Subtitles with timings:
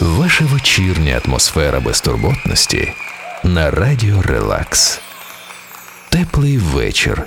[0.00, 2.92] Ваша вечірня атмосфера безтурботності
[3.44, 5.00] на радіо Релакс.
[6.08, 7.22] Теплий вечір.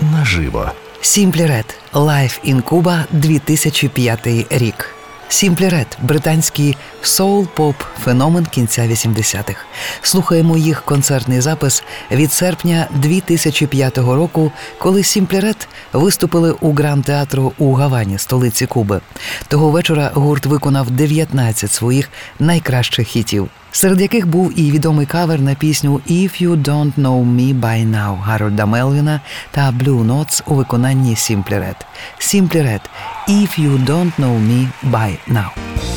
[0.00, 0.72] Наживо.
[1.00, 4.94] Сімплі Ред Life in 2005 рік.
[5.32, 7.74] Сімплі Ред британський соул-поп
[8.04, 9.64] феномен кінця 80-х.
[10.02, 17.52] Слухаємо їх концертний запис від серпня 2005 року, коли Сімплі Ред виступили у гран театру
[17.58, 19.00] у Гавані, столиці Куби.
[19.48, 22.08] Того вечора гурт виконав 19 своїх
[22.38, 27.60] найкращих хітів серед яких був і відомий кавер на пісню «If You Don't Know Me
[27.60, 31.76] By Now» Гарольда Мелвіна та «Blue Notes» у виконанні Simply Red.
[32.18, 32.80] Simply Red
[33.28, 35.91] «If You Don't Know Me By Now».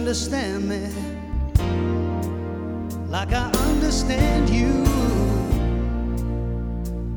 [0.00, 0.88] Understand me
[3.10, 4.72] like I understand you.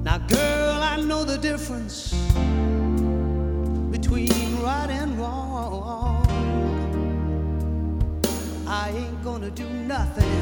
[0.04, 2.14] Now, girl, I know the difference
[3.90, 6.28] between right and wrong.
[8.68, 10.36] I ain't gonna do nothing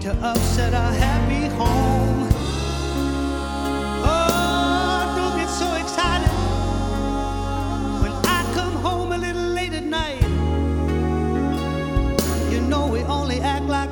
[0.00, 2.27] to upset a happy home.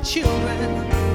[0.06, 1.05] Children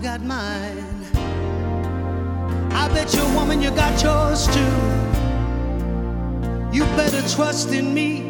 [0.00, 0.82] I've got mine.
[2.72, 4.74] I bet you, woman, you got yours too.
[6.72, 8.22] You better trust in me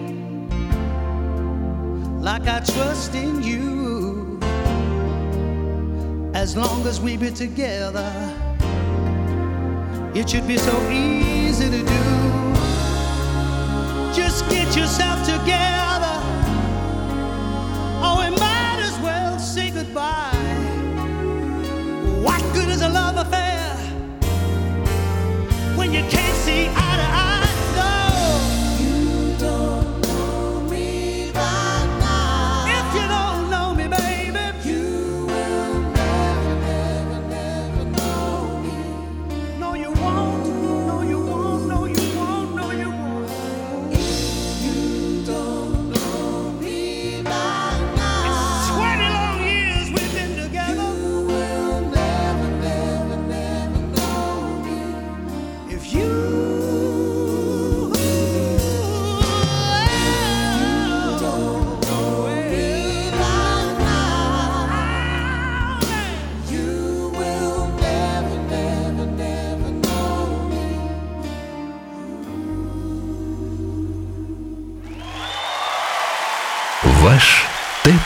[2.21, 4.41] like I trust in you.
[6.35, 8.11] As long as we be together,
[10.13, 12.03] it should be so easy to do.
[14.13, 15.60] Just get yourself together,
[22.81, 23.50] is a love affair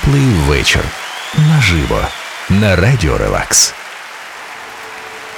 [0.04, 0.84] теплий вечір.
[1.38, 2.00] Наживо.
[2.50, 3.74] На радіо Релакс.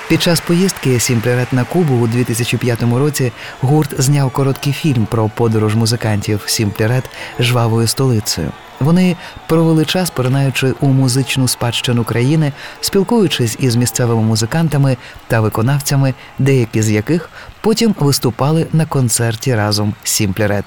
[0.09, 5.75] Під час поїздки Сімплерет на Кубу у 2005 році гурт зняв короткий фільм про подорож
[5.75, 7.05] музикантів Сімплерет
[7.41, 8.53] жвавою столицею.
[8.81, 14.97] Вони провели час, поринаючи у музичну спадщину країни, спілкуючись із місцевими музикантами
[15.27, 17.31] та виконавцями, деякі з яких
[17.61, 20.65] потім виступали на концерті разом з Сімплерет.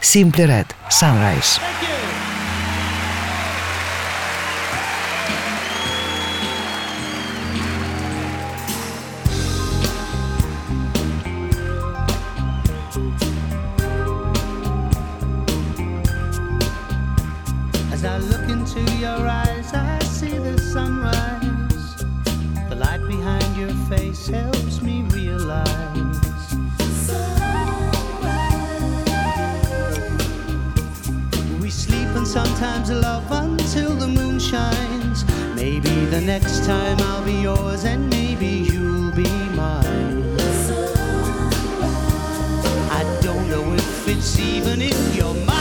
[0.00, 1.60] Сімплерет Sunrise.
[1.60, 2.15] As
[18.76, 22.04] into your eyes, I see the sunrise.
[22.68, 25.66] The light behind your face helps me realize.
[31.60, 35.24] We sleep and sometimes love until the moon shines.
[35.54, 40.36] Maybe the next time I'll be yours, and maybe you'll be mine.
[42.90, 45.55] I don't know if it's even in your mind.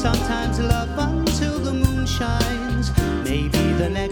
[0.00, 2.90] sometimes love until the moon shines.
[3.22, 4.09] Maybe the next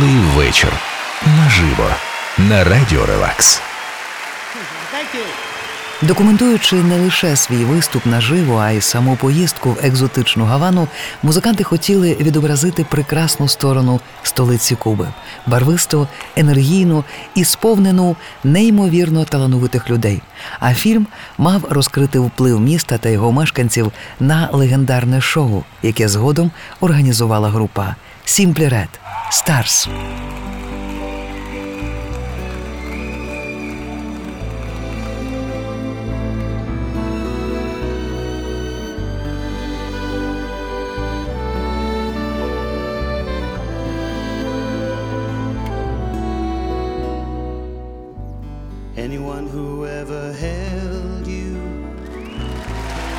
[0.00, 0.72] теплий вечір.
[1.26, 1.90] Наживо
[2.38, 3.60] на радіо Релакс.
[6.02, 10.88] Документуючи не лише свій виступ наживо, а й саму поїздку в екзотичну гавану,
[11.22, 15.08] музиканти хотіли відобразити прекрасну сторону столиці Куби,
[15.46, 17.04] барвисту, енергійну
[17.34, 20.22] і сповнену неймовірно талановитих людей.
[20.60, 21.06] А фільм
[21.38, 26.50] мав розкрити вплив міста та його мешканців на легендарне шоу, яке згодом
[26.80, 27.94] організувала група
[28.24, 28.99] Сімплі Ред.
[29.30, 29.86] Stars.
[48.96, 51.54] Anyone who ever held you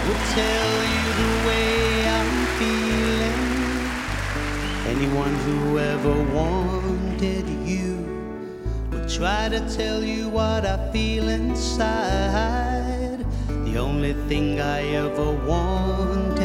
[0.06, 3.01] would tell you the way I feel.
[5.02, 8.06] Anyone who ever wanted you
[8.92, 13.26] would try to tell you what I feel inside.
[13.66, 16.44] The only thing I ever wanted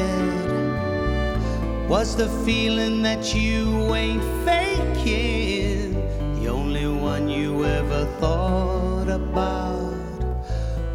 [1.86, 5.92] was the feeling that you ain't faking.
[6.40, 9.92] The only one you ever thought about.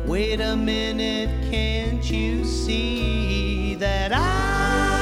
[0.07, 5.00] Wait a minute, can't you see that I?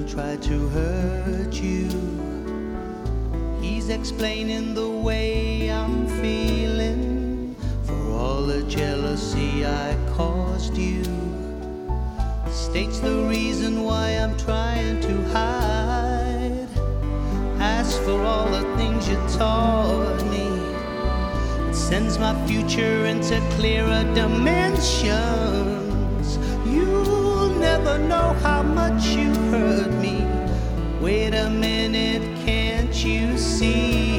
[0.00, 1.88] who to hurt you.
[3.60, 7.54] He's explaining the way I'm feeling
[7.84, 11.04] for all the jealousy I caused you.
[12.48, 16.68] States the reason why I'm trying to hide.
[17.58, 20.48] Asks for all the things you taught me.
[21.68, 25.08] It sends my future into clearer dimensions.
[26.66, 29.29] You'll never know how much you
[31.00, 34.09] Wait a minute, can't you see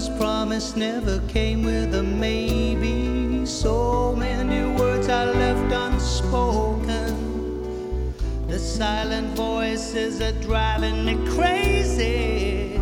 [0.00, 3.44] lover's promise never came with a maybe.
[3.44, 7.14] So many words I left unspoken.
[8.46, 12.80] The silent voices are driving me crazy.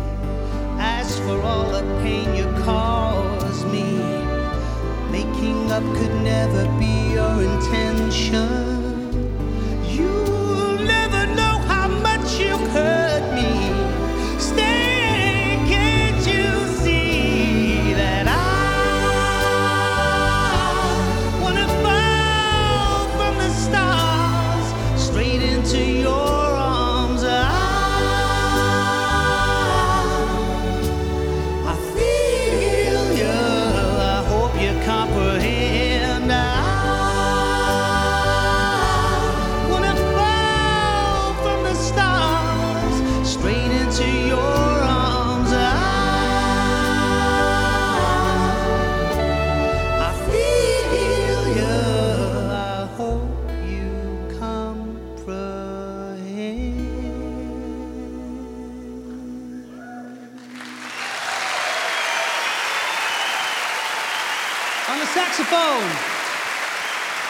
[0.77, 3.99] As for all the pain you caused me,
[5.11, 8.68] making up could never be your intention.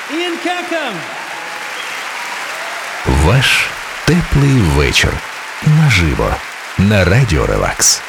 [0.09, 0.93] Ian Kirkham.
[3.25, 3.69] Ваш
[4.05, 5.13] теплий вечір.
[5.65, 6.35] Наживо.
[6.77, 8.01] На радіо Релакс.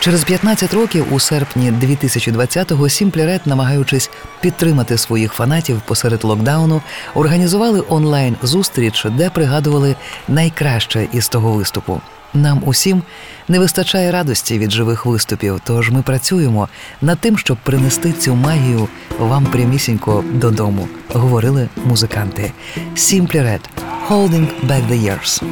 [0.00, 6.82] Через 15 років у серпні 2020-го Сімплірет, намагаючись підтримати своїх фанатів посеред локдауну,
[7.14, 9.96] організували онлайн зустріч, де пригадували
[10.28, 12.00] найкраще із того виступу.
[12.34, 13.02] Нам усім
[13.48, 16.68] не вистачає радості від живих виступів, тож ми працюємо
[17.00, 22.52] над тим, щоб принести цю магію вам прямісінько додому, говорили музиканти.
[22.94, 23.70] Сімплірет
[24.08, 25.42] Holding Back the Years.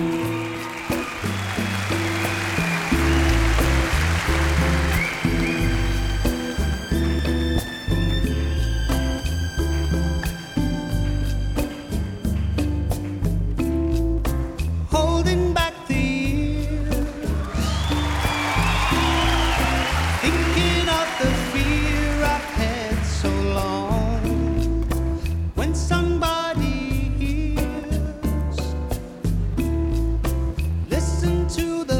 [31.51, 32.00] To the